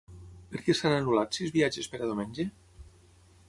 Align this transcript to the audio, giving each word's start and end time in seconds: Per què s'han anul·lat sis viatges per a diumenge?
Per 0.53 0.61
què 0.67 0.75
s'han 0.79 0.95
anul·lat 0.95 1.39
sis 1.39 1.53
viatges 1.59 1.91
per 1.93 2.01
a 2.03 2.05
diumenge? 2.07 2.51